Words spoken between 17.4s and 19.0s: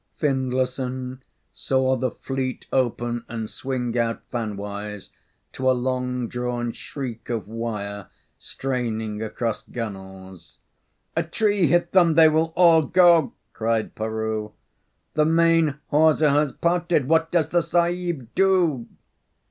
the Sahib do?"